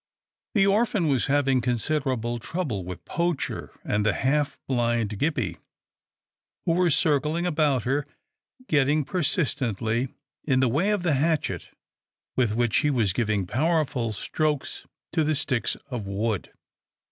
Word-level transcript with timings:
The 0.55 0.65
orphan 0.65 1.07
was 1.09 1.27
having 1.27 1.61
considerable 1.61 2.39
trouble 2.39 2.83
with 2.83 3.05
Poacher 3.05 3.79
and 3.83 4.03
the 4.03 4.13
half 4.13 4.59
blind 4.65 5.11
Gippie, 5.11 5.59
who 6.65 6.71
were 6.71 6.89
cir 6.89 7.19
cling 7.19 7.45
about 7.45 7.83
her, 7.83 8.07
getting 8.67 9.05
persistently 9.05 10.09
in 10.43 10.59
the 10.59 10.69
way 10.69 10.89
of 10.89 11.03
the 11.03 11.13
hatchet 11.13 11.69
with 12.35 12.55
which 12.55 12.73
she 12.73 12.89
was 12.89 13.13
giving 13.13 13.45
powerful 13.45 14.11
strokes 14.11 14.87
to 15.11 15.23
the 15.23 15.35
sticks 15.35 15.77
of 15.91 16.07
wood. 16.07 16.51